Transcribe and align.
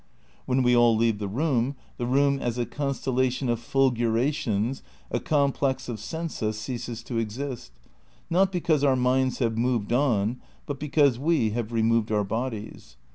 When 0.47 0.63
we 0.63 0.75
all 0.75 0.97
leave 0.97 1.19
the 1.19 1.27
room, 1.27 1.75
the 1.97 2.07
room 2.07 2.39
as 2.39 2.57
a 2.57 2.65
constellation 2.65 3.49
of" 3.49 3.59
fulgurations," 3.59 4.81
a 5.11 5.19
complex 5.19 5.87
of 5.87 5.97
sensa, 5.99 6.53
ceases 6.55 7.03
to 7.03 7.19
exist, 7.19 7.71
not 8.27 8.51
because 8.51 8.83
our 8.83 8.95
minds 8.95 9.37
have 9.37 9.59
moved 9.59 9.93
on, 9.93 10.37
but 10.65 10.79
because 10.79 11.19
we 11.19 11.51
have 11.51 11.71
removed 11.71 12.11
our 12.11 12.23
bodies. 12.23 12.97